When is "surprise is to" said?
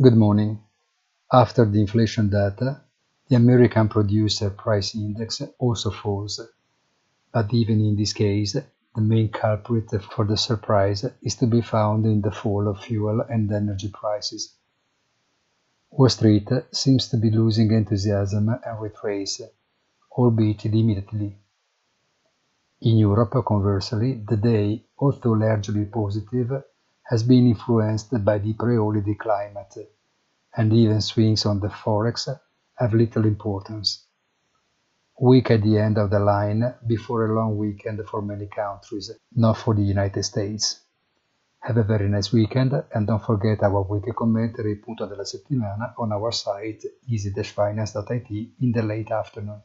10.36-11.48